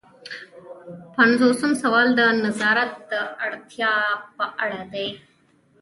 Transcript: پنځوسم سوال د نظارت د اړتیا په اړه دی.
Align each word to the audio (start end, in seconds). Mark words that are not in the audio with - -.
پنځوسم 1.15 1.71
سوال 1.81 2.07
د 2.19 2.21
نظارت 2.43 2.91
د 3.11 3.13
اړتیا 3.45 3.93
په 4.35 4.45
اړه 4.63 4.81
دی. 4.93 5.07